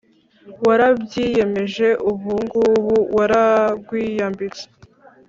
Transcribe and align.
warabyiyemeje 0.65 1.87
ubungubu 2.11 2.93
wararwiyambitse 3.15 4.63